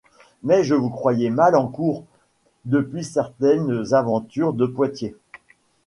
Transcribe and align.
Mais 0.41 0.63
je 0.63 0.73
vous 0.73 0.89
croyais 0.89 1.29
mal 1.29 1.55
en 1.55 1.67
Cour 1.67 2.05
depuis 2.65 3.03
certaine 3.03 3.83
aventure 3.93 4.51
de 4.53 4.65
Poitiers? 4.65 5.15